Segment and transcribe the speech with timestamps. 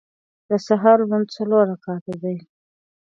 [0.49, 2.37] د سهار لمونځ څلور رکعته دی.